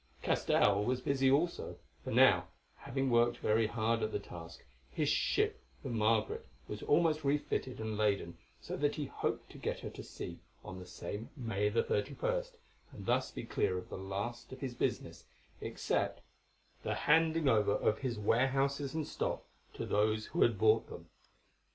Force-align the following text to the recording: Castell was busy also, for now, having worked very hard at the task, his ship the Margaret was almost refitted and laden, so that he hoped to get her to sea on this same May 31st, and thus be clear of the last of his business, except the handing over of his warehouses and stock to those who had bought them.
Castell 0.23 0.83
was 0.83 0.99
busy 0.99 1.29
also, 1.29 1.77
for 2.03 2.09
now, 2.09 2.47
having 2.77 3.11
worked 3.11 3.37
very 3.37 3.67
hard 3.67 4.01
at 4.01 4.11
the 4.11 4.17
task, 4.17 4.65
his 4.89 5.07
ship 5.09 5.61
the 5.83 5.89
Margaret 5.89 6.47
was 6.67 6.81
almost 6.81 7.23
refitted 7.23 7.79
and 7.79 7.95
laden, 7.95 8.35
so 8.59 8.75
that 8.77 8.95
he 8.95 9.05
hoped 9.05 9.51
to 9.51 9.59
get 9.59 9.81
her 9.81 9.91
to 9.91 10.01
sea 10.01 10.39
on 10.65 10.79
this 10.79 10.91
same 10.91 11.29
May 11.37 11.69
31st, 11.69 12.53
and 12.91 13.05
thus 13.05 13.29
be 13.29 13.43
clear 13.43 13.77
of 13.77 13.89
the 13.89 13.97
last 13.99 14.51
of 14.51 14.61
his 14.61 14.73
business, 14.73 15.25
except 15.61 16.21
the 16.81 16.95
handing 16.95 17.47
over 17.47 17.73
of 17.75 17.99
his 17.99 18.17
warehouses 18.17 18.95
and 18.95 19.07
stock 19.07 19.45
to 19.75 19.85
those 19.85 20.25
who 20.25 20.41
had 20.41 20.57
bought 20.57 20.89
them. 20.89 21.09